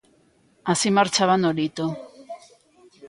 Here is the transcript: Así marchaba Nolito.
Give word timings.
Así 0.71 0.89
marchaba 0.97 1.37
Nolito. 1.43 1.85